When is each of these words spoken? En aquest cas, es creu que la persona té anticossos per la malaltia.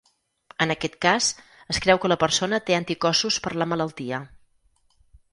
En 0.63 0.73
aquest 0.75 0.93
cas, 1.05 1.25
es 1.73 1.79
creu 1.85 1.99
que 2.05 2.09
la 2.11 2.17
persona 2.23 2.59
té 2.69 2.77
anticossos 2.77 3.37
per 3.43 3.53
la 3.63 3.67
malaltia. 3.75 4.23